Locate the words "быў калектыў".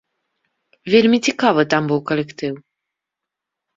1.93-2.53